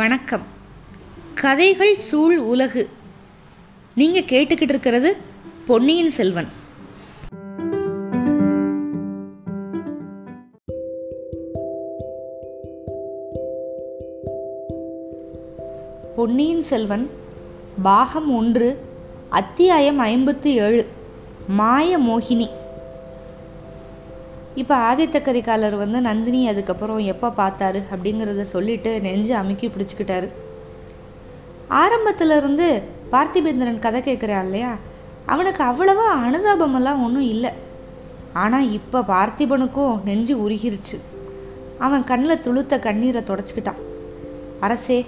வணக்கம். 0.00 0.42
கதைகள் 1.34 1.96
சூழ் 1.96 2.36
உலகு. 2.36 2.88
நீங்கள் 3.94 4.22
கேட்டுக்கிட்டு 4.22 4.60
இருக்கிறது 4.60 5.16
பொன்னியின் 5.66 6.10
செல்வன். 6.10 6.48
பொன்னியின் 16.16 16.62
செல்வன் 16.62 17.10
பாகம் 17.82 18.36
ஒன்று 18.36 18.78
அத்தியாயம் 19.28 20.00
ஐம்பத்தி 20.00 20.46
ஏழு 20.46 20.86
மாய 21.48 21.98
மோகினி 21.98 22.59
இப்போ 24.60 24.74
ஆதித்த 24.88 25.16
கரிகாலர் 25.26 25.76
வந்து 25.82 25.98
நந்தினி 26.08 26.40
அதுக்கப்புறம் 26.52 27.00
எப்போ 27.12 27.28
பார்த்தாரு 27.40 27.80
அப்படிங்கிறத 27.92 28.44
சொல்லிட்டு 28.54 28.90
நெஞ்சு 29.06 29.34
அமுக்கி 29.40 29.66
பிடிச்சிக்கிட்டாரு. 29.68 30.28
ஆரம்பத்தில் 31.82 32.34
இருந்து 32.38 32.66
பார்த்திபேந்திரன் 33.12 33.84
கதை 33.84 34.00
கேட்குறான் 34.08 34.46
இல்லையா? 34.46 34.72
அவனுக்கு 35.32 35.62
அவ்வளவா 35.70 36.06
அனுதாபமெல்லாம் 36.26 37.02
ஒன்றும் 37.06 37.28
இல்லை. 37.34 37.52
ஆனால் 38.42 38.70
இப்போ 38.78 38.98
பார்த்திபனுக்கும் 39.12 40.00
நெஞ்சு 40.08 40.34
உருகிருச்சு. 40.44 40.98
அவன் 41.86 42.04
கண்ணில் 42.10 42.42
துளுத்த 42.46 42.74
கண்ணீரை 42.86 43.22
தொடச்சிக்கிட்டான். 43.30 43.80
அரசே 44.66 44.98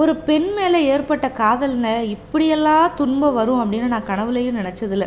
ஒரு 0.00 0.12
பெண் 0.28 0.48
மேலே 0.56 0.80
ஏற்பட்ட 0.92 1.26
காதலில் 1.40 2.08
இப்படியெல்லாம் 2.14 2.94
துன்பம் 3.00 3.38
வரும் 3.38 3.62
அப்படின்னு 3.62 3.92
நான் 3.94 4.10
கனவுலையும் 4.10 4.60
நினச்சதில்ல. 4.60 5.06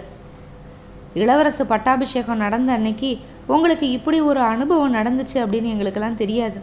இளவரசு 1.16 1.64
பட்டாபிஷேகம் 1.68 2.38
நடந்த 2.38 2.72
அன்னைக்கு 2.72 3.18
உங்களுக்கு 3.48 3.92
இப்படி 3.92 4.22
ஒரு 4.22 4.40
அனுபவம் 4.40 4.96
நடந்துச்சு 4.96 5.34
அப்படின்னு 5.34 5.72
எங்களுக்கெல்லாம் 5.74 6.16
தெரியாது. 6.16 6.60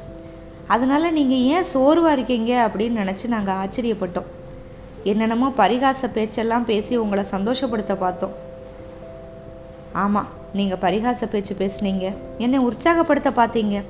அதனால 0.67 1.11
நீங்கள் 1.11 1.45
ஏன் 1.55 1.63
சோர்வாக 1.63 2.13
இருக்கீங்க 2.13 2.71
அப்படின்னு 2.71 3.01
நினச்சி 3.03 3.29
நாங்கள் 3.29 3.55
ஆச்சரியப்பட்டோம். 3.55 4.29
என்னென்னமோ 5.05 5.53
பரிகாச 5.57 6.09
பேச்செல்லாம் 6.13 6.65
பேசி 6.65 6.97
உங்களை 6.97 7.25
சந்தோஷப்படுத்த 7.31 7.95
பார்த்தோம். 7.95 8.35
ஆமாம் 9.93 10.29
நீங்கள் 10.53 10.79
பரிகாச 10.79 11.27
பேச்சு 11.31 11.55
பேசுனீங்க. 11.55 12.17
என்னை 12.39 12.59
உற்சாகப்படுத்த 12.59 13.31
பார்த்தீங்க. 13.31 13.85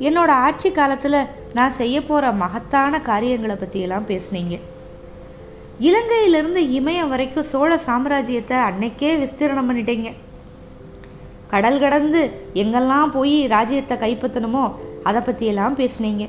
என்னோட 0.00 0.30
ஆட்சி 0.46 0.70
காலத்தில் 0.72 1.26
நான் 1.54 1.70
செய்ய 1.70 2.02
போகிற 2.02 2.32
மகத்தான 2.32 3.00
காரியங்களை 3.00 3.56
பற்றியெல்லாம் 3.56 4.06
பேசுனீங்க. 4.06 4.60
இலங்கையிலிருந்து 5.80 6.60
இமயம் 6.78 7.12
வரைக்கும் 7.12 7.48
சோழ 7.52 7.78
சாம்ராஜ்யத்தை 7.86 8.58
அன்னைக்கே 8.68 9.10
விஸ்தீரணம் 9.22 9.68
பண்ணிட்டீங்க. 9.70 10.10
கடல் 11.52 11.80
கடந்து 11.84 12.20
எங்கெல்லாம் 12.62 13.10
போய் 13.16 13.36
ராஜ்யத்தை 13.54 13.96
கைப்பற்றணுமோ 14.04 14.64
அதை 15.08 15.20
பற்றியெல்லாம் 15.20 15.78
பேசுனீங்க. 15.80 16.24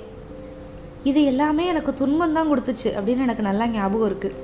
இது 1.09 1.19
எல்லாமே 1.31 1.63
எனக்கு 1.72 1.94
துன்பம் 1.94 2.35
தான் 2.38 2.50
கொடுத்துச்சு 2.50 2.89
அப்படின்னு 2.97 3.25
எனக்கு 3.27 3.47
நல்லா 3.50 3.66
ஞாபகம் 3.67 4.09
இருக்குது 4.09 4.39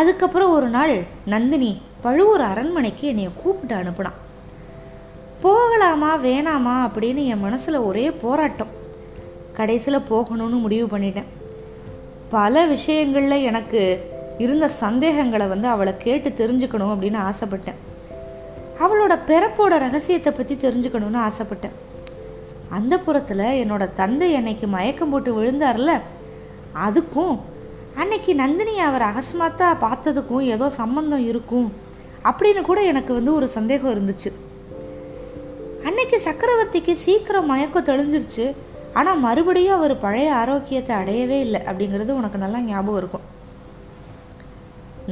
அதுக்கப்புறம் 0.00 0.52
ஒரு 0.56 0.68
நாள் 0.76 0.94
நந்தினி 1.32 1.72
பழுவூர் 2.04 2.44
அரண்மனைக்கு 2.50 3.04
என்னைய 3.10 3.30
கூப்பிட்டு 3.42 3.74
அனுப்புனான். 3.80 4.18
போகலாமா 5.44 6.10
வேணாமா 6.26 6.74
அப்படின்னு 6.86 7.22
என் 7.32 7.44
மனசில் 7.46 7.86
ஒரே 7.88 8.10
போராட்டம். 8.10 8.72
கடைசியில் 9.58 10.06
போகணும்னு 10.10 10.58
முடிவு 10.64 10.86
பண்ணிட்டேன். 10.96 11.30
பல 12.30 12.66
விஷயங்களில் 12.66 13.42
எனக்கு 13.42 14.12
இருந்த 14.38 14.68
சந்தேகங்களை 14.68 15.46
வந்து 15.46 15.68
அவளை 15.68 15.96
கேட்டு 15.96 16.28
தெரிஞ்சுக்கணும் 16.28 16.92
அப்படின்னு 16.92 17.30
ஆசைப்பட்டேன். 17.30 17.80
அவளோட 18.78 19.18
பிறப்போட 19.26 19.78
ரகசியத்தை 19.78 20.32
பற்றி 20.32 20.54
தெரிஞ்சுக்கணும்னு 20.54 21.30
ஆசைப்பட்டேன். 21.30 21.74
அந்த 22.68 22.98
புறத்தில் 22.98 23.38
என்னோட 23.38 23.92
தந்தை 23.92 24.34
அன்னைக்கு 24.34 24.66
மயக்கம் 24.66 25.10
போட்டு 25.10 25.42
விழுந்தார்ல 25.42 26.00
அதுக்கும் 26.88 27.38
அன்னைக்கு 27.94 28.34
நந்தினி 28.34 28.78
அவர் 28.78 29.02
அகஸ்மாத்தா 29.02 29.78
பார்த்ததுக்கும் 29.78 30.40
ஏதோ 30.40 30.70
சம்பந்தம் 30.70 31.26
இருக்கும் 31.26 31.72
அப்படின்னு 32.24 32.60
கூட 32.60 32.82
எனக்கு 32.82 33.14
வந்து 33.14 33.34
ஒரு 33.34 33.48
சந்தேகம் 33.48 33.94
இருந்துச்சு. 33.94 34.32
அன்னைக்கு 35.84 36.20
சக்கரவர்த்திக்கு 36.24 36.92
சீக்கிரம் 36.92 37.46
மயக்கம் 37.46 37.84
தெளிஞ்சிருச்சு. 37.84 38.52
ஆனால் 38.98 39.22
மறுபடியும் 39.26 39.76
அவர் 39.76 39.94
பழைய 40.04 40.34
ஆரோக்கியத்தை 40.40 40.92
அடையவே 40.96 41.38
இல்லை 41.46 41.60
அப்படிங்கிறது 41.68 42.18
உனக்கு 42.20 42.38
நல்லா 42.42 42.60
ஞாபகம் 42.70 43.00
இருக்கும். 43.00 43.24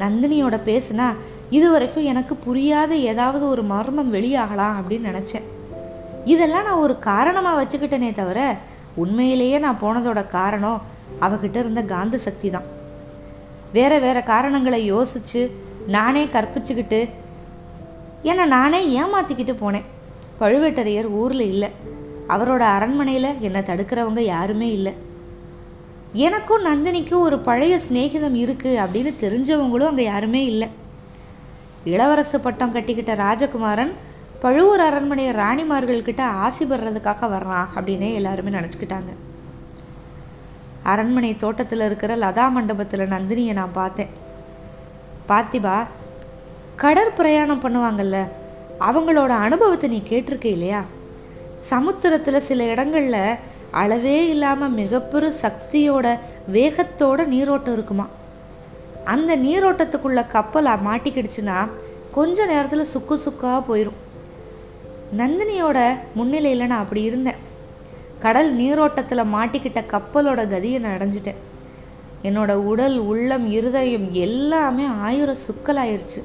நந்தினியோட 0.02 0.56
பேசுனா 0.68 1.06
இது 1.56 1.66
வரைக்கும் 1.72 2.08
எனக்கு 2.10 2.34
புரியாத 2.44 2.92
ஏதாவது 3.12 3.44
ஒரு 3.52 3.62
மர்மம் 3.72 4.12
வெளியாகலாம் 4.16 4.76
அப்படின்னு 4.80 5.10
நினச்சேன். 5.10 5.48
இதெல்லாம் 6.34 6.66
நான் 6.68 6.84
ஒரு 6.84 6.94
காரணமாக 7.08 7.58
வச்சுக்கிட்டேனே 7.60 8.10
தவிர 8.20 8.40
உண்மையிலேயே 9.02 9.58
நான் 9.64 9.82
போனதோட 9.82 10.20
காரணம் 10.38 10.82
அவகிட்ட 11.26 11.56
இருந்த 11.62 11.82
காந்த 11.94 12.16
சக்தி 12.26 12.50
தான். 12.50 12.68
வேற 13.76 13.92
வேற 14.04 14.18
காரணங்களை 14.32 14.80
யோசிச்சு 14.92 15.42
நானே 15.96 16.22
கற்பிச்சுக்கிட்டு 16.34 17.00
என்னை 18.30 18.44
நானே 18.56 18.80
ஏமாத்திக்கிட்டு 19.00 19.54
போனேன். 19.62 19.88
பழுவேட்டரையர் 20.40 21.08
ஊரில் 21.20 21.44
இல்லை. 21.52 21.70
அவரோட 22.34 22.62
அரண்மனையில் 22.76 23.38
என்னை 23.46 23.60
தடுக்கிறவங்க 23.70 24.22
யாருமே 24.34 24.68
இல்லை. 24.78 24.92
எனக்கும் 26.26 26.66
நந்தினிக்கும் 26.68 27.24
ஒரு 27.26 27.36
பழைய 27.48 27.74
சிநேகிதம் 27.86 28.38
இருக்குது 28.44 28.80
அப்படின்னு 28.84 29.12
தெரிஞ்சவங்களும் 29.24 29.90
அங்கே 29.90 30.04
யாருமே 30.12 30.42
இல்லை. 30.52 30.68
இளவரசு 31.92 32.38
பட்டம் 32.46 32.74
கட்டிக்கிட்ட 32.74 33.12
ராஜகுமாரன் 33.24 33.92
பழுவூர் 34.42 34.82
அரண்மனை 34.86 35.24
ராணிமார்கள்கிட்ட 35.40 36.22
ஆசி 36.44 36.64
பெறதுக்காக 36.70 37.28
வர்றான் 37.34 37.68
அப்படின்னே 37.76 38.08
எல்லாருமே 38.18 38.52
நினச்சிக்கிட்டாங்க. 38.58 39.12
அரண்மனை 40.92 41.32
தோட்டத்தில் 41.42 41.86
இருக்கிற 41.88 42.12
லதா 42.22 42.46
மண்டபத்தில் 42.56 43.12
நந்தினியை 43.14 43.52
நான் 43.60 43.76
பார்த்தேன். 43.80 44.14
பார்த்திபா 45.30 45.76
கடற்பிரயாணம் 46.82 47.64
பண்ணுவாங்கல்ல 47.64 48.18
அவங்களோட 48.88 49.32
அனுபவத்தை 49.46 49.88
நீ 49.94 50.00
கேட்டிருக்க 50.08 50.46
இல்லையா? 50.56 50.80
சமுத்திரத்தில் 51.62 52.40
சில 52.40 52.64
இடங்களில் 52.64 53.34
அளவே 53.70 54.28
இல்லாமல் 54.28 54.74
மிகப்பெரு 54.74 55.32
சக்தியோட 55.42 56.18
வேகத்தோட 56.52 57.26
நீரோட்டம் 57.26 57.74
இருக்குமா? 57.74 58.06
அந்த 59.04 59.36
நீரோட்டத்துக்குள்ள 59.36 60.26
கப்பலை 60.26 60.72
மாட்டிக்கிடுச்சுன்னா 60.72 61.68
கொஞ்ச 62.10 62.46
நேரத்தில் 62.46 62.84
சுக்கு 62.84 63.18
சுக்காக 63.18 63.58
போயிடும் 63.68 63.98
நந்தினியோட 65.16 65.98
முன்னிலையில் 66.14 66.66
நான் 66.66 66.80
அப்படி 66.80 67.02
இருந்தேன். 67.02 67.40
கடல் 68.18 68.54
நீரோட்டத்தில் 68.54 69.32
மாட்டிக்கிட்ட 69.34 69.80
கப்பலோட 69.92 70.42
கதியை 70.52 70.80
நான் 70.80 70.98
அடைஞ்சிட்டேன். 70.98 71.40
என்னோட 72.22 72.52
உடல் 72.52 72.98
உள்ளம் 72.98 73.50
இருதயம் 73.50 74.12
எல்லாமே 74.12 74.84
ஆயிரம் 74.84 75.42
சுக்கலாயிருச்சு. 75.46 76.20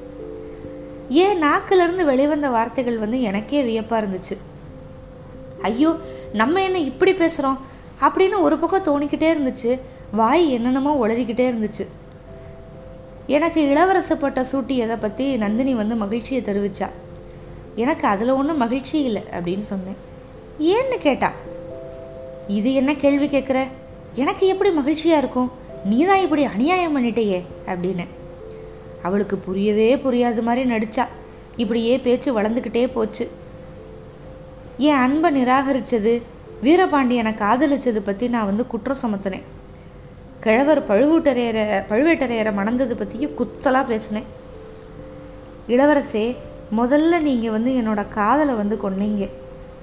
ஏன் 1.09 1.43
நாக்கிலிருந்து 1.43 2.05
வெளிவந்த 2.05 2.49
வார்த்தைகள் 2.49 2.97
வந்து 2.97 3.21
எனக்கே 3.21 3.63
வியப்பாக 3.63 4.05
இருந்துச்சு. 4.05 4.46
ஐயோ 5.61 5.95
நம்ம 6.33 6.63
என்ன 6.63 6.79
இப்படி 6.79 7.11
பேசுகிறோம் 7.11 7.57
அப்படின்னு 8.01 8.39
ஒரு 8.39 8.57
பக்கம் 8.57 8.87
தோணிக்கிட்டே 8.89 9.29
இருந்துச்சு. 9.33 9.79
வாய் 10.11 10.51
என்னென்னமோ 10.51 11.07
உளறிக்கிட்டே 11.07 11.47
இருந்துச்சு. 11.51 11.87
எனக்கு 13.27 13.61
இளவரசு 13.67 14.15
பட்ட 14.19 14.45
சூட்டியதை 14.51 14.95
பற்றி 14.99 15.35
நந்தினி 15.35 15.75
வந்து 15.75 15.95
மகிழ்ச்சியை 15.95 16.43
தெரிவிச்சா? 16.43 16.89
எனக்கு 17.75 18.07
அதில் 18.07 18.29
ஒன்றும் 18.29 18.57
மகிழ்ச்சி 18.57 19.03
இல்லை 19.03 19.23
அப்படின்னு 19.31 19.59
சொன்னேன். 19.59 19.95
ஏன்னு 20.59 20.97
கேட்டா? 20.97 21.31
இது 22.47 22.73
என்ன 22.73 22.95
கேள்வி 22.95 23.27
கேட்குற 23.27 23.67
எனக்கு 24.13 24.47
எப்படி 24.47 24.71
மகிழ்ச்சியாக 24.71 25.17
இருக்கும்? 25.17 25.51
நீ 25.85 26.05
தான் 26.05 26.19
இப்படி 26.19 26.43
அநியாயம் 26.43 26.97
பண்ணிட்டேயே 26.97 27.45
அப்படின்னு. 27.65 28.05
அவளுக்கு 29.01 29.37
புரியவே 29.37 29.97
புரியாத 29.97 30.41
மாதிரி 30.41 30.69
நடிச்சா. 30.69 31.07
இப்படியே 31.55 31.99
பேச்சு 31.99 32.41
வளர்ந்துக்கிட்டே 32.41 32.91
போச்சு. 32.91 33.29
என் 34.77 34.95
அன்பை 34.95 35.43
நிராகரித்தது 35.43 36.21
வீரபாண்டியனை 36.63 37.33
காதலிச்சது 37.33 37.99
பற்றி 37.99 38.27
நான் 38.27 38.45
வந்து 38.45 38.67
குற்றம் 38.67 38.97
சுமத்தினேன். 39.01 39.43
கிழவர் 40.39 40.87
பழுவூட்டரையரை 40.87 41.83
பழுவேட்டரையரை 41.89 42.53
மணந்தது 42.53 42.97
பற்றியும் 42.97 43.31
குத்தலாக 43.31 43.85
பேசினேன். 43.85 44.23
இளவரசே 45.67 46.35
முதல்ல 46.77 47.21
நீங்கள் 47.21 47.51
வந்து 47.51 47.71
என்னோட 47.71 48.07
காதலை 48.09 48.53
வந்து 48.53 48.79
கொன்னீங்க. 48.83 49.29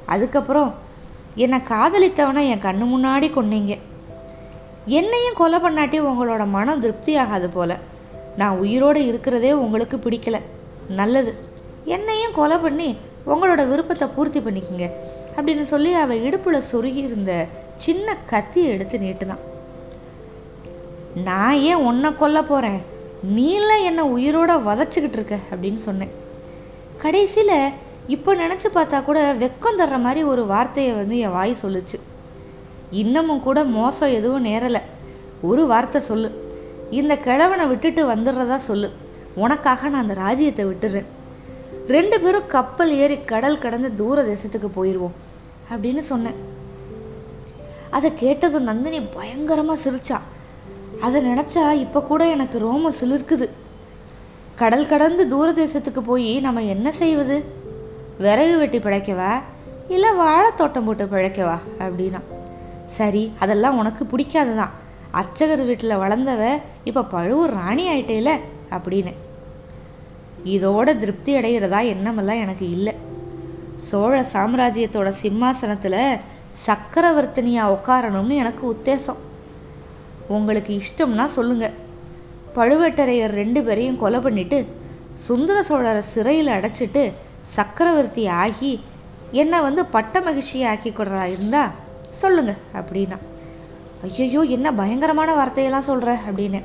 அதுக்கப்புறம் 0.07 0.75
என்னை 1.35 1.59
காதலித்தவனை 1.59 2.49
என் 2.49 2.61
கண்ணு 2.61 2.85
முன்னாடி 2.85 3.31
கொன்னீங்க. 3.31 3.79
என்னையும் 4.87 5.35
கொலை 5.35 5.59
பண்ணாட்டி 5.59 6.01
உங்களோட 6.01 6.47
மனம் 6.47 6.81
திருப்தி 6.81 7.17
ஆகாது 7.17 7.49
போல. 7.49 7.79
நான் 8.37 8.59
உயிரோடு 8.59 9.07
இருக்கிறதே 9.07 9.53
உங்களுக்கு 9.53 9.97
பிடிக்கல. 9.97 10.41
நல்லது. 10.89 11.35
என்னையும் 11.85 12.33
கொலை 12.35 12.57
பண்ணி 12.57 12.97
உங்களோட 13.27 13.69
விருப்பத்தை 13.69 14.09
பூர்த்தி 14.09 14.41
பண்ணிக்கோங்க 14.41 14.91
அப்படின்னு 15.37 15.61
சொல்லி 15.61 15.93
அவள் 15.93 16.21
இடுப்பில் 16.21 16.63
சொருகி 16.73 16.97
இருந்த 16.97 17.47
சின்ன 17.75 18.17
கத்தியை 18.27 18.71
எடுத்து 18.71 18.99
நீட்டுதான் 18.99 19.39
நான் 21.25 21.55
ஏன் 21.55 21.75
உன்னை 21.75 22.17
கொல்ல 22.17 22.43
போகிறேன் 22.43 22.93
நீல 23.23 23.79
என்னை 23.79 24.05
உயிரோட 24.05 24.41
வதச்சிக்கிட்டு 24.41 25.13
இருக்க? 25.13 25.39
அப்படின்னு 25.51 25.75
சொன்னேன். 25.75 26.11
கடைசியில் 26.99 27.71
இப்போ 28.07 28.35
நினச்சி 28.35 28.65
பார்த்தா 28.75 29.03
கூட 29.03 29.35
வெக்கம் 29.35 29.79
தர்ற 29.79 30.01
மாதிரி 30.01 30.23
ஒரு 30.23 30.47
வார்த்தையை 30.47 30.95
வந்து 30.95 31.19
என் 31.19 31.31
வாய் 31.31 31.57
சொல்லுச்சு. 31.63 32.01
இன்னமும் 32.91 33.41
கூட 33.41 33.65
மோசம் 33.65 34.09
எதுவும் 34.09 34.41
நேரலை. 34.41 34.81
ஒரு 35.43 35.67
வார்த்தை 35.67 36.01
சொல்லு. 36.01 36.55
இந்த 36.91 37.17
கிழவனை 37.17 37.67
விட்டுட்டு 37.67 38.15
வந்துடுறதா 38.15 38.57
சொல்லு. 38.57 38.93
உனக்காக 39.35 39.89
நான் 39.89 40.01
அந்த 40.01 40.15
ராஜ்யத்தை 40.15 40.67
விட்டுறேன். 40.67 41.05
ரெண்டு 41.89 42.21
பேரும் 42.21 42.47
கப்பல் 42.47 42.93
ஏறி 42.97 43.25
கடல் 43.25 43.59
கடந்து 43.59 43.95
தூர 43.95 44.23
தேசத்துக்கு 44.23 44.69
போயிடுவோம் 44.77 45.17
அப்படின்னு 45.71 45.99
சொன்னேன். 45.99 46.35
அதை 47.91 48.15
கேட்டதும் 48.15 48.63
நந்தினி 48.63 49.03
பயங்கரமாக 49.03 49.81
சிரிச்சா. 49.85 50.19
அதை 51.01 51.25
நினச்சா 51.27 51.73
இப்போ 51.73 52.03
கூட 52.03 52.29
எனக்கு 52.29 52.59
ரோமம் 52.59 52.95
சிலிர்க்குது. 53.01 53.49
கடல் 54.57 54.87
கடந்து 54.87 55.29
தூர 55.29 55.53
தேசத்துக்கு 55.53 56.01
போய் 56.01 56.41
நம்ம 56.41 56.63
என்ன 56.63 56.93
செய்வது? 56.93 57.45
விறகு 58.19 58.59
வெட்டி 58.59 58.79
பிழைக்கவா? 58.79 59.33
இல்லை 59.89 60.11
வாழைத்தோட்டம் 60.11 60.85
போட்டு 60.85 61.05
பிழைக்கவா? 61.05 61.59
அப்படின்னா. 61.79 62.21
சரி 62.87 63.33
அதெல்லாம் 63.39 63.79
உனக்கு 63.79 64.05
பிடிக்காது 64.05 64.57
தான் 64.57 64.71
அர்ச்சகர் 65.11 65.65
வீட்டில் 65.65 65.97
வளர்ந்தவ 65.97 66.61
இப்போ 66.85 67.05
பழுவூர் 67.05 67.53
ராணி 67.53 67.89
ஆயிட்டேல 67.89 68.41
அப்படின்னு. 68.71 69.13
இதோட 70.45 70.97
திருப்தி 70.97 71.37
அடைகிறதா 71.37 71.81
எண்ணமெல்லாம் 71.95 72.43
எனக்கு 72.45 72.71
இல்லை. 72.71 72.95
சோழ 73.77 74.25
சாம்ராஜ்யத்தோட 74.33 75.09
சிம்மாசனத்தில் 75.09 76.01
சக்கரவர்த்தினியாக 76.67 77.75
உட்காரணும்னு 77.77 78.35
எனக்கு 78.43 78.65
உத்தேசம். 78.75 79.21
உங்களுக்கு 80.29 80.81
இஷ்டம்னா 80.81 81.25
சொல்லுங்க. 81.25 81.71
பழுவேட்டரையர் 82.55 83.39
ரெண்டு 83.41 83.63
பேரையும் 83.63 83.99
கொலை 83.99 84.21
பண்ணிட்டு 84.21 84.59
சுந்தர 85.13 85.65
சோழரை 85.69 86.03
சிறையில் 86.15 86.55
அடைச்சிட்டு 86.57 87.13
சக்கரவர்த்தி 87.41 88.27
ஆகி 88.27 88.73
என்னை 89.31 89.61
வந்து 89.61 89.85
பட்ட 89.85 90.21
மகிழ்ச்சியை 90.21 90.67
ஆக்கி 90.69 90.91
கொடுறா 90.91 91.25
இருந்தா 91.35 91.71
சொல்லுங்க 92.09 92.55
அப்படின்னா. 92.79 93.19
ஐயோ 94.03 94.41
என்ன 94.57 94.73
பயங்கரமான 94.73 95.35
வார்த்தையெல்லாம் 95.35 95.89
சொல்கிற 95.91 96.21
அப்படின்னு. 96.29 96.63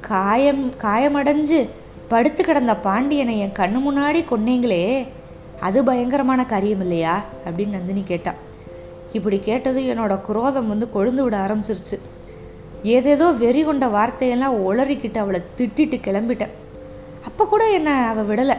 காயம் 0.00 0.72
காயமடைஞ்சு 0.82 1.68
படுத்து 2.10 2.42
கிடந்த 2.42 2.74
பாண்டியனை 2.84 3.34
என் 3.44 3.56
கண்ணு 3.58 3.78
முன்னாடி 3.86 4.20
கொன்னீங்களே 4.28 4.82
அது 5.66 5.78
பயங்கரமான 5.88 6.40
காரியம் 6.52 6.82
இல்லையா 6.84 7.14
அப்படின்னு 7.46 7.76
நந்தினி 7.76 8.02
கேட்டான் 8.10 8.38
இப்படி 9.16 9.36
கேட்டதும் 9.48 9.88
என்னோட 9.92 10.14
குரோதம் 10.28 10.70
வந்து 10.72 10.86
கொழுந்து 10.94 11.22
விட 11.24 11.36
ஆரம்பிச்சிருச்சு. 11.44 11.96
ஏதேதோ 12.94 13.26
வெறி 13.42 13.62
கொண்ட 13.64 13.86
வார்த்தையெல்லாம் 13.96 14.56
உளறிக்கிட்டு 14.68 15.18
அவளை 15.22 15.40
திட்டிட்டு 15.58 15.98
கிளம்பிட்டேன். 16.06 16.54
அப்போ 17.28 17.44
கூட 17.52 17.62
என்னை 17.78 17.94
அவள் 18.10 18.28
விடலை. 18.30 18.56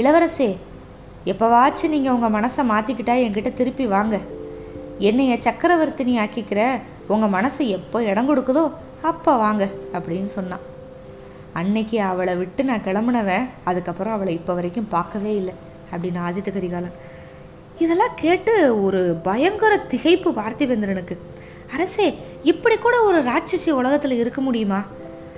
இளவரசே 0.00 0.50
எப்போவாச்சும் 1.32 1.94
நீங்கள் 1.94 2.14
உங்கள் 2.16 2.34
மனசை 2.36 2.64
மாற்றிக்கிட்டா 2.72 3.16
என்கிட்ட 3.24 3.52
திருப்பி 3.60 3.86
வாங்க. 3.96 4.16
என்னைய 5.10 5.38
சக்கரவர்த்தினி 5.46 6.16
ஆக்கிக்கிற 6.24 6.60
உங்கள் 7.14 7.34
மனசு 7.36 7.62
எப்போ 7.78 7.98
இடம் 8.10 8.30
கொடுக்குதோ 8.30 8.66
அப்போ 9.12 9.32
வாங்க 9.46 9.64
அப்படின்னு 9.96 10.30
சொன்னான். 10.38 10.64
அன்னைக்கு 11.60 11.98
அவளை 12.02 12.36
விட்டு 12.36 12.62
நான் 12.64 12.86
கிளம்புனவன் 12.86 13.48
அதுக்கப்புறம் 13.64 14.14
அவளை 14.14 14.32
இப்போ 14.34 14.54
வரைக்கும் 14.54 14.88
பார்க்கவே 14.88 15.34
இல்லை 15.40 15.54
அப்படின்னு 15.92 16.20
ஆதித்த 16.26 16.50
கரிகாலன். 16.52 16.96
இதெல்லாம் 17.78 18.14
கேட்டு 18.16 18.54
ஒரு 18.82 19.00
பயங்கர 19.22 19.74
திகைப்பு 19.92 20.30
பார்த்திபேந்திரனுக்கு. 20.40 21.16
அரசே 21.72 22.06
இப்படி 22.42 22.76
கூட 22.76 22.96
ஒரு 23.02 23.18
ராட்சசி 23.22 23.70
உலகத்தில் 23.70 24.20
இருக்க 24.22 24.40
முடியுமா? 24.40 24.80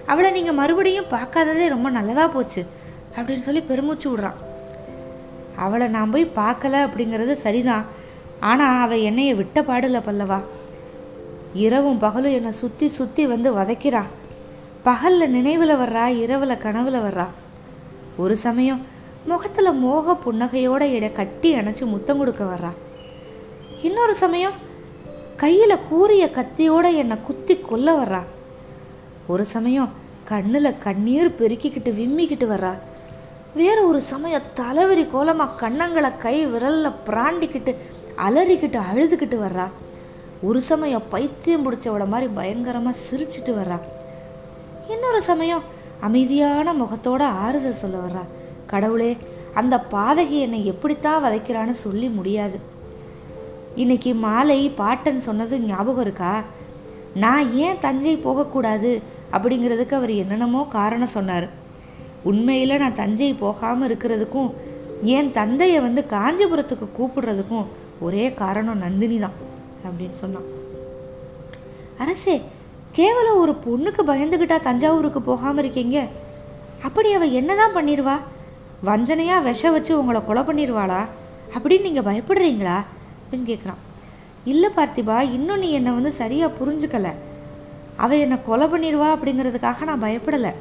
அவளை 0.06 0.30
நீங்கள் 0.30 0.58
மறுபடியும் 0.60 1.12
பார்க்காததே 1.14 1.66
ரொம்ப 1.68 1.90
நல்லதாக 1.90 2.28
போச்சு 2.32 2.62
அப்படின்னு 3.16 3.46
சொல்லி 3.48 3.62
பெருமூச்சு 3.62 4.08
விடுறான். 4.10 4.40
அவளை 5.56 5.86
நான் 5.88 6.10
போய் 6.10 6.32
பார்க்கல 6.34 6.82
அப்படிங்கிறது 6.86 7.32
சரிதான் 7.46 7.86
ஆனால் 8.40 8.82
அவள் 8.84 9.06
என்னைய 9.10 9.34
விட்ட 9.34 9.60
பாடல 9.60 10.00
பல்லவா. 10.08 10.38
இரவும் 11.66 11.98
பகலும் 11.98 12.36
என்னை 12.38 12.50
சுற்றி 12.50 12.88
சுற்றி 12.88 13.26
வந்து 13.26 13.50
வதைக்கிறா. 13.58 14.02
பகலில் 14.86 15.30
நினைவில் 15.30 15.72
வர்றா 15.74 16.06
இரவில் 16.06 16.56
கனவில் 16.56 16.98
வர்றா? 17.00 17.26
ஒரு 18.16 18.36
சமயம் 18.36 18.86
முகத்தில் 19.24 19.72
மோக 19.72 20.12
புன்னகையோட 20.12 20.82
என்னை 20.92 21.12
கட்டி 21.12 21.54
அணைச்சி 21.54 21.84
முத்தம் 21.86 22.18
கொடுக்க 22.18 22.44
வர்றா. 22.44 22.70
இன்னொரு 23.82 24.14
சமயம் 24.14 24.52
கையில் 25.36 25.82
கூறிய 25.88 26.30
கத்தியோட 26.34 26.94
என்னை 26.94 27.16
குத்தி 27.24 27.56
கொல்ல 27.56 27.96
வர்றா. 28.02 28.22
ஒரு 29.26 29.44
சமயம் 29.44 29.90
கண்ணில் 30.24 30.78
கண்ணீர் 30.78 31.34
பெருக்கிக்கிட்டு 31.38 31.90
விம்மிக்கிட்டு 32.00 32.46
வர்றா. 32.52 32.78
வேற 33.54 33.82
ஒரு 33.82 34.00
சமயம் 34.00 34.48
தலைவரி 34.60 35.10
கோலமாக 35.10 35.68
கண்ணங்களை 35.68 36.18
கை 36.18 36.46
விரலில் 36.46 36.96
பிராண்டிக்கிட்டு 37.06 37.74
அலறிக்கிட்டு 38.28 38.80
அழுதுகிட்டு 38.92 39.38
வர்றா. 39.44 39.70
ஒரு 40.42 40.60
சமயம் 40.60 41.08
பைத்தியம் 41.08 41.66
பிடிச்சவளை 41.66 42.06
மாதிரி 42.06 42.32
பயங்கரமாக 42.32 42.98
சிரிச்சிட்டு 43.10 43.52
வர்றா. 43.60 43.80
இன்னொரு 44.88 45.22
சமயம் 45.22 45.62
அமைதியான 46.00 46.72
முகத்தோட 46.74 47.22
ஆறுதல் 47.22 47.80
சொல்ல 47.82 47.96
வர்றா. 47.98 48.24
கடவுளே 48.66 49.16
அந்த 49.54 49.84
பாதகி 49.90 50.38
என்னை 50.40 50.66
எப்படித்தான் 50.66 51.24
வதைக்கிறான்னு 51.24 51.70
சொல்லி 51.70 52.08
முடியாது. 52.08 52.58
இன்னைக்கு 53.74 54.14
மாலை 54.14 54.70
பாட்டன் 54.70 55.18
சொன்னது 55.18 55.60
ஞாபகம் 55.60 56.00
இருக்கா? 56.00 56.44
நான் 57.14 57.52
ஏன் 57.52 57.78
தஞ்சை 57.80 58.16
போகக்கூடாது? 58.16 59.02
அப்படிங்கிறதுக்கு 59.32 59.94
அவர் 59.94 60.10
என்னென்னமோ 60.10 60.66
காரணம் 60.70 61.14
சொன்னார். 61.16 61.48
உண்மையில் 62.22 62.78
நான் 62.78 62.94
தஞ்சை 62.94 63.34
போகாமல் 63.34 63.88
இருக்கிறதுக்கும் 63.88 64.50
என் 65.02 65.30
தந்தையை 65.30 65.80
வந்து 65.80 66.04
காஞ்சிபுரத்துக்கு 66.08 66.86
கூப்பிடுறதுக்கும் 66.98 67.66
ஒரே 68.00 68.32
காரணம் 68.32 68.78
நந்தினி 68.78 69.18
தான் 69.18 69.36
அப்படின்னு 69.86 70.16
சொன்னான். 70.24 70.46
அரசே 71.98 72.42
கேவலம் 72.96 73.40
ஒரு 73.42 73.52
பொண்ணுக்கு 73.64 74.02
பயந்துக்கிட்டா 74.10 74.56
தஞ்சாவூருக்கு 74.66 75.20
போகாமல் 75.22 75.60
இருக்கீங்க? 75.62 75.96
அப்படி 76.86 77.08
அவள் 77.16 77.34
என்ன 77.40 77.56
தான் 77.60 77.74
பண்ணிடுவா 77.74 78.14
வஞ்சனையாக 78.88 79.44
விஷ 79.46 79.70
வச்சு 79.74 79.92
உங்களை 80.00 80.20
கொலை 80.24 80.42
பண்ணிடுவாளா 80.42 81.00
அப்படின்னு 81.54 81.86
நீங்கள் 81.88 82.06
பயப்படுறீங்களா? 82.08 82.76
அப்படின்னு 83.18 83.48
கேட்குறான் 83.50 83.82
இல்லை 84.52 84.70
பார்த்திபா 84.76 85.16
இன்னும் 85.36 85.58
நீ 85.58 85.68
என்னை 85.78 85.92
வந்து 85.96 86.12
சரியாக 86.20 86.56
புரிஞ்சுக்கலை. 86.58 87.12
அவள் 88.04 88.22
என்னை 88.24 88.38
கொலை 88.48 88.68
பண்ணிடுவா 88.72 89.08
அப்படிங்கிறதுக்காக 89.16 89.88
நான் 89.90 90.04
பயப்படலை. 90.06 90.52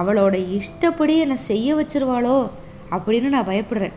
அவளோட 0.00 0.34
இஷ்டப்படி 0.58 1.16
என்னை 1.26 1.38
செய்ய 1.50 1.74
வச்சிருவாளோ 1.74 2.36
அப்படின்னு 2.96 3.34
நான் 3.36 3.50
பயப்படுறேன். 3.52 3.96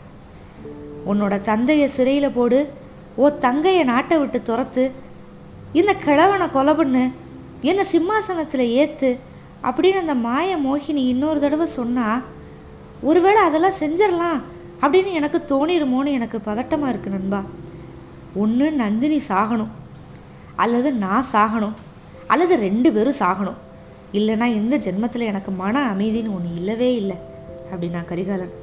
உன்னோட 1.11 1.41
தந்தையை 1.49 1.87
சிறையில் 1.97 2.35
போடு. 2.37 2.61
ஓ 3.15 3.29
தங்கையை 3.47 3.83
நாட்டை 3.93 4.17
விட்டு 4.17 4.41
துரத்து. 4.51 4.85
இந்த 5.79 5.91
கிழவனை 6.05 6.47
கொலை 6.51 6.73
பண்ணு. 6.81 7.03
என்னை 7.63 7.83
சிம்மாசனத்தில் 7.83 8.71
ஏற்று 8.81 9.19
அப்படின்னு 9.63 9.99
அந்த 10.03 10.13
மாய 10.13 10.57
மோகினி 10.57 11.03
இன்னொரு 11.07 11.39
தடவை 11.39 11.65
சொன்னால் 11.65 12.23
ஒருவேளை 13.01 13.41
அதெல்லாம் 13.41 13.79
செஞ்சிடலாம் 13.79 14.41
அப்படின்னு 14.81 15.11
எனக்கு 15.11 15.39
தோணிருமோன்னு 15.47 16.11
எனக்கு 16.11 16.37
பதட்டமாக 16.37 16.93
இருக்குது 16.93 17.15
நண்பா. 17.15 17.43
ஒன்று 18.35 18.71
நந்தினி 18.71 19.19
சாகணும். 19.27 19.71
அல்லது 20.55 20.93
நான் 20.93 21.25
சாகணும். 21.31 21.73
அல்லது 22.27 22.55
ரெண்டு 22.55 22.93
பேரும் 22.93 23.19
சாகணும். 23.19 23.59
இல்லைன்னா 24.11 24.43
இந்த 24.43 24.77
ஜென்மத்தில் 24.77 25.29
எனக்கு 25.31 25.51
மன 25.51 25.93
அமைதின்னு 25.93 26.35
ஒன்று 26.35 26.53
இல்லவே 26.55 26.95
இல்லை 26.95 27.15
அப்படின்னா 27.73 28.05
கரிகாலன். 28.05 28.53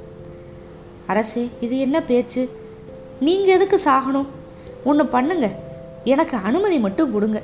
அரசே 1.06 1.50
இது 1.60 1.78
என்ன 1.78 2.02
பேச்சு? 2.02 2.42
நீங்கள் 3.20 3.54
எதுக்கு 3.54 3.80
சாகணும்? 3.84 4.26
ஒன்று 4.84 5.06
பண்ணுங்க. 5.06 5.58
எனக்கு 6.04 6.36
அனுமதி 6.36 6.78
மட்டும் 6.78 7.12
கொடுங்க. 7.12 7.42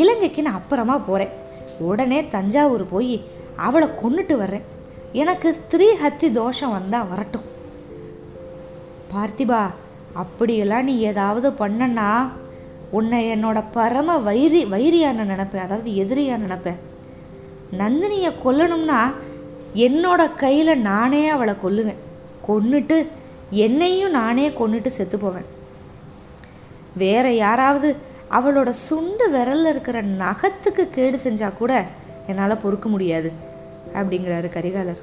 இலங்கைக்கு 0.00 0.42
நான் 0.42 0.60
அப்புறமா 0.60 0.98
போகிறேன் 0.98 1.32
உடனே 1.78 2.18
தஞ்சாவூர் 2.26 2.84
போய் 2.86 3.14
அவளை 3.56 3.88
கொண்டுட்டு 4.02 4.34
வர்றேன். 4.36 4.66
எனக்கு 5.12 5.48
ஸ்திரீ 5.54 5.86
ஹத்தி 6.02 6.28
தோஷம் 6.32 6.76
வந்தால் 6.76 7.08
வரட்டும். 7.08 7.48
பார்த்திபா 9.12 9.62
அப்படியெல்லாம் 10.12 10.84
நீ 10.84 10.94
ஏதாவது 11.10 11.48
பண்ணனா 11.50 12.10
உன்னை 12.90 13.20
என்னோட 13.34 13.58
பரம 13.70 14.16
வைரி 14.28 14.62
வைரியான 14.64 15.24
நினப்பேன். 15.30 15.64
அதாவது 15.66 15.90
எதிரியாக 15.96 16.42
நினப்பேன். 16.44 16.80
நந்தினியை 17.78 18.30
கொல்லணும்னா 18.44 19.00
என்னோட 19.86 20.22
கையில் 20.36 20.80
நானே 20.80 21.22
அவளை 21.28 21.54
கொல்லுவேன். 21.64 22.00
கொன்னுட்டு 22.48 22.98
என்னையும் 23.64 24.10
நானே 24.10 24.46
கொன்னுட்டு 24.48 24.90
செத்து 24.98 25.18
போவேன். 25.18 25.48
வேற 26.96 27.26
யாராவது 27.44 27.88
அவளோட 28.36 28.70
சுண்டு 28.86 29.24
விரல்ல 29.32 29.72
இருக்கிற 29.72 30.02
நகத்துக்கு 30.02 30.84
கேடு 30.90 31.18
செஞ்சால் 31.24 31.58
கூட 31.58 31.72
என்னால் 32.26 32.62
பொறுக்க 32.64 32.88
முடியாது 32.88 33.30
அப்படிங்கிறாரு 33.94 34.48
கரிகாலர். 34.56 35.02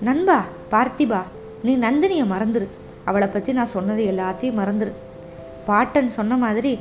நண்பா 0.00 0.38
பார்த்திபா 0.70 1.20
நீ 1.62 1.76
நந்தினியை 1.76 2.26
மறந்துரு. 2.34 2.66
அவளை 3.04 3.28
பற்றி 3.28 3.52
நான் 3.52 3.74
சொன்னது 3.76 4.02
எல்லாத்தையும் 4.12 4.60
மறந்துரு. 4.60 4.92
பாட்டன் 5.66 6.08
சொன்ன 6.08 6.36
மாதிரி 6.36 6.72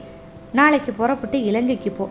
நாளைக்கு 0.51 0.91
புறப்பட்டு 0.93 1.43
இலங்கைக்கு 1.43 1.91
போ. 1.91 2.09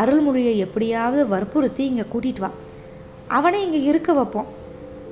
அருள்மொழியை 0.00 0.56
எப்படியாவது 0.56 1.22
வற்புறுத்தி 1.28 1.84
இங்கே 1.84 2.04
கூட்டிகிட்டு 2.12 2.38
வா. 2.38 2.50
அவனை 3.26 3.62
இங்கே 3.62 3.82
இருக்க 3.82 4.12
வைப்போம். 4.12 4.50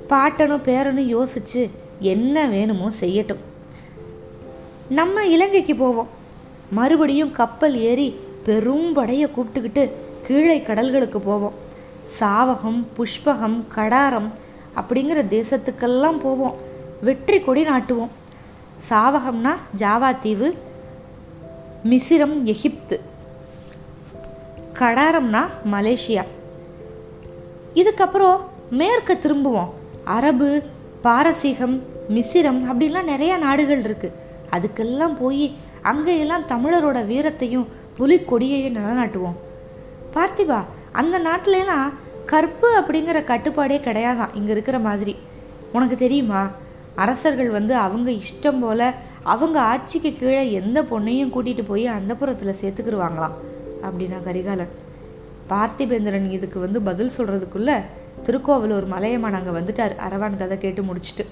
பாட்டனும் 0.07 0.65
பேரனும் 0.69 1.11
யோசித்து 1.15 1.69
என்ன 2.13 2.45
வேணுமோ 2.47 2.87
செய்யட்டும். 3.01 3.43
நம்ம 4.99 5.25
இலங்கைக்கு 5.25 5.75
போவோம். 5.75 6.09
மறுபடியும் 6.71 7.31
கப்பல் 7.31 7.77
ஏறி 7.79 8.15
பெரும் 8.43 8.93
படையை 8.93 9.29
கூப்பிட்டுக்கிட்டு 9.29 9.91
கீழே 10.23 10.59
கடல்களுக்கு 10.59 11.17
போவோம். 11.17 11.53
சாவகம் 12.19 12.85
புஷ்பகம் 12.97 13.63
கடாரம் 13.75 14.31
அப்படிங்கிற 14.75 15.21
தேசத்துக்கெல்லாம் 15.35 16.19
போவோம். 16.19 16.55
வெற்றி 17.01 17.39
கொடி 17.39 17.63
நாட்டுவோம். 17.63 18.07
சாவகம்னா 18.89 19.55
ஜாவா 19.77 20.19
தீவு 20.19 20.57
மிசிரம் 21.83 22.43
எகிப்து. 22.43 23.01
கடாரம்னா 24.73 25.47
மலேசியா. 25.71 26.23
இதுக்கப்புறம் 27.73 28.41
மேற்க 28.69 29.13
திரும்புவோம். 29.13 29.71
அரபு 30.03 30.63
பாரசீகம் 31.03 31.81
மிசிரம் 32.09 32.61
அப்படிலாம் 32.71 33.09
நிறையா 33.09 33.37
நாடுகள் 33.37 33.81
இருக்குது 33.81 34.13
அதுக்கெல்லாம் 34.51 35.15
போய் 35.19 35.53
அங்கேயெல்லாம் 35.83 36.45
தமிழரோட 36.47 37.05
வீரத்தையும் 37.05 37.67
புலிக்கொடியையும் 37.97 38.75
நிலநாட்டுவோம். 38.75 39.35
பார்த்திபா 40.13 40.65
அந்த 40.91 41.19
நாட்டிலலாம் 41.19 41.93
கற்பு 42.25 42.79
அப்படிங்கிற 42.79 43.23
கட்டுப்பாடே 43.23 43.79
கிடையாதான். 43.79 44.35
இங்கே 44.35 44.51
இருக்கிற 44.51 44.79
மாதிரி. 44.79 45.15
உனக்கு 45.73 45.95
தெரியுமா? 45.95 46.51
அரசர்கள் 46.95 47.49
வந்து 47.49 47.75
அவங்க 47.75 48.11
இஷ்டம் 48.11 48.59
போல் 48.59 48.91
அவங்க 49.23 49.61
ஆட்சிக்கு 49.61 50.13
கீழே 50.13 50.51
எந்த 50.51 50.83
பொண்ணையும் 50.83 51.31
கூட்டிகிட்டு 51.35 51.65
போய் 51.65 51.87
அந்த 51.87 52.15
புறத்தில் 52.15 52.55
சேர்த்துக்கிருவாங்களாம் 52.61 53.31
அப்படின்னா 53.81 54.21
கரிகாலன். 54.21 54.69
பார்த்திபேந்திரன் 55.49 56.31
இதுக்கு 56.31 56.59
வந்து 56.59 56.81
பதில் 56.81 57.11
சொல்கிறதுக்குள்ளே 57.17 57.83
திருக்கோவிலூர் 58.23 58.87
மலையம்மா 58.87 59.29
நாங்கள் 59.29 59.63
வந்துட்டார். 59.63 59.95
அரவான் 60.09 60.37
கதை 60.37 60.57
கேட்டு 60.57 60.81
முடிச்சுட்டு. 60.81 61.25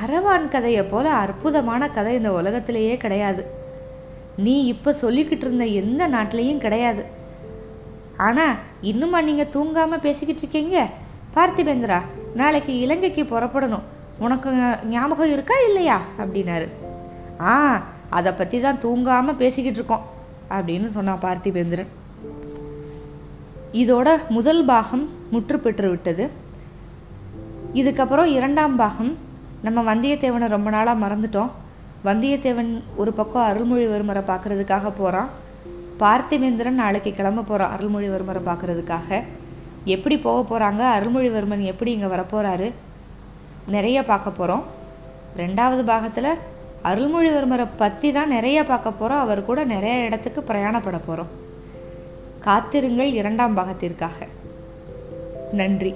அரவான் 0.00 0.48
கதையை 0.48 0.82
போல 0.82 1.06
அற்புதமான 1.22 1.90
கதை 1.90 2.14
இந்த 2.14 2.32
உலகத்திலேயே 2.32 2.96
கிடையாது. 2.96 3.42
நீ 4.44 4.54
இப்போ 4.72 4.90
சொல்லிக்கிட்டு 5.02 5.46
இருந்த 5.46 5.66
எந்த 5.82 6.02
நாட்டிலையும் 6.08 6.64
கிடையாது. 6.64 7.04
ஆனால் 8.26 8.58
இன்னுமா 8.90 9.20
நீங்கள் 9.28 9.52
தூங்காமல் 9.56 10.04
பேசிக்கிட்டு 10.06 10.42
இருக்கீங்க? 10.42 10.78
பார்த்திபேந்திரா 11.34 11.98
நாளைக்கு 12.34 12.72
இலங்கைக்கு 12.78 13.22
புறப்படணும். 13.24 13.86
உனக்கு 14.18 14.50
ஞாபகம் 14.84 15.32
இருக்கா 15.32 15.56
இல்லையா? 15.68 16.00
அப்படின்னாரு. 16.18 16.68
ஆ 17.40 17.54
அதை 18.10 18.32
பற்றி 18.32 18.60
தான் 18.60 18.82
தூங்காமல் 18.84 19.40
பேசிக்கிட்டு 19.42 19.78
இருக்கோம் 19.80 20.06
அப்படின்னு 20.56 20.88
சொன்னான் 20.96 21.24
பார்த்திபேந்திரன். 21.24 21.90
இதோட 23.82 24.08
முதல் 24.28 24.62
பாகம் 24.64 25.08
முற்று 25.30 25.58
பெற்று 25.58 25.88
விட்டது. 25.88 26.26
இதுக்கப்புறம் 27.80 28.30
இரண்டாம் 28.36 28.76
பாகம் 28.76 29.12
நம்ம 29.62 29.94
வந்தியத்தேவனை 29.94 30.46
ரொம்ப 30.46 30.70
நாளாக 30.70 31.06
மறந்துட்டோம். 31.06 31.50
வந்தியத்தேவன் 32.04 32.82
ஒரு 32.96 33.12
பக்கம் 33.12 33.46
அருள்மொழிவர்மரை 33.50 34.22
பார்க்குறதுக்காக 34.30 34.90
போகிறான் 34.90 35.30
பார்த்திவேந்திரன் 35.98 36.80
நாளைக்கு 36.82 37.12
கிளம்ப 37.12 37.42
போகிறான் 37.42 37.72
அருள்மொழிவர்மரை 37.74 38.42
பார்க்குறதுக்காக. 38.44 39.24
எப்படி 39.84 40.18
போக 40.18 40.38
போகிறாங்க 40.42 40.82
அருள்மொழிவர்மன் 40.96 41.64
எப்படி 41.72 41.92
இங்கே 41.92 42.06
வரப்போகிறாரு 42.06 42.72
நிறைய 43.66 44.02
பார்க்க 44.02 44.30
போகிறோம் 44.30 44.64
ரெண்டாவது 45.36 45.82
பாகத்தில் 45.84 46.30
அருள்மொழிவர்மரை 46.82 47.66
பற்றி 47.76 48.12
தான் 48.12 48.28
நிறைய 48.28 48.64
பார்க்க 48.64 48.90
போகிறோம் 48.90 49.20
அவர் 49.20 49.44
கூட 49.44 49.64
நிறைய 49.64 50.04
இடத்துக்கு 50.04 50.40
பிரயாணப்பட 50.40 50.98
போகிறோம் 51.06 51.30
காத்திருங்கள் 52.38 53.12
இரண்டாம் 53.12 53.56
பாகத்திற்காக. 53.56 54.28
நன்றி. 55.52 55.94